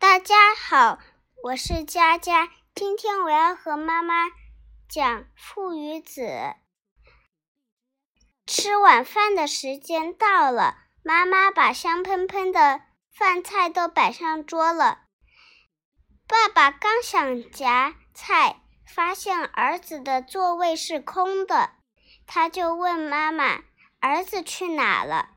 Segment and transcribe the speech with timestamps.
[0.00, 0.98] 大家好，
[1.42, 2.48] 我是佳佳。
[2.74, 4.30] 今天我要和妈妈
[4.88, 6.22] 讲《父与子》。
[8.46, 12.80] 吃晚饭的时间到了，妈妈把香喷喷的
[13.12, 15.02] 饭菜都摆上桌了。
[16.26, 21.72] 爸爸刚想夹菜，发现儿子的座位是空的，
[22.26, 23.64] 他就问妈妈
[24.00, 25.28] ：“儿子去哪了？”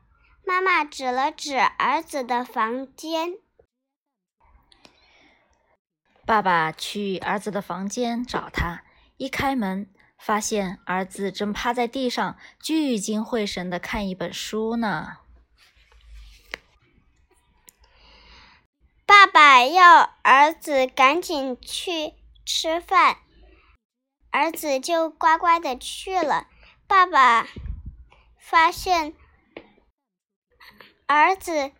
[0.42, 3.40] 妈妈指了指儿子的房间。
[6.26, 8.82] 爸爸去儿子的房间找他，
[9.18, 15.18] 一开门，发现儿子正趴在地上聚精会神的看一本书呢。
[19.04, 22.14] 爸爸要儿子赶紧去
[22.46, 23.18] 吃饭，
[24.30, 26.48] 儿子就乖乖的去了。
[26.86, 27.46] 爸爸
[28.38, 29.14] 发现
[31.06, 31.70] 儿子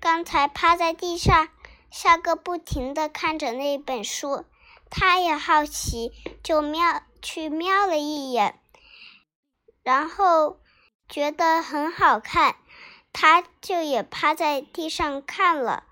[0.00, 1.48] 刚才趴在地上。
[1.92, 4.46] 笑个不停的看着那本书，
[4.90, 6.10] 他也好奇，
[6.42, 8.58] 就瞄去瞄了一眼，
[9.82, 10.58] 然后
[11.08, 12.56] 觉得很好看，
[13.12, 15.84] 他就也趴在地上看了。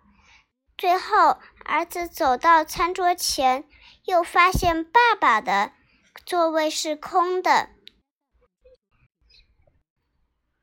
[0.79, 3.69] 最后，儿子走到餐桌前，
[4.05, 5.73] 又发现爸爸的
[6.25, 7.69] 座位是空的。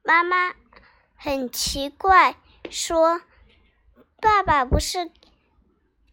[0.02, 0.56] 妈妈
[1.16, 2.38] 很奇怪，
[2.72, 3.22] 说
[4.20, 5.12] ：“爸爸不是？”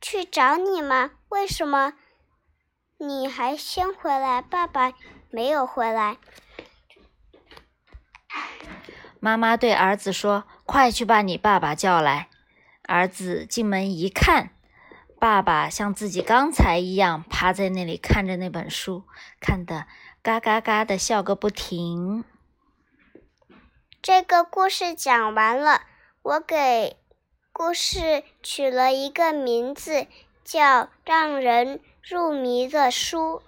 [0.05, 1.13] 去找你吗？
[1.31, 1.95] 为什么
[2.99, 4.43] 你还先回来？
[4.43, 4.93] 爸爸
[5.31, 6.19] 没有回来。
[9.19, 12.29] 妈妈对儿子说：“快去把你爸爸叫来。”
[12.87, 14.51] 儿子进门一看，
[15.19, 19.05] 爸爸像自己刚才一样趴在那里看着那本书，
[19.41, 19.87] 看得
[20.23, 22.25] 嘎嘎嘎的笑个不停。
[24.03, 25.81] 这个故事讲完了，
[26.21, 26.99] 我给。
[27.57, 30.09] 故事取了一个名字，
[30.43, 30.61] 叫
[31.05, 33.43] 《让人入迷的书》。